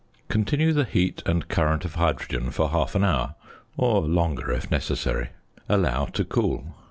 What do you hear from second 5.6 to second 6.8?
Allow to cool.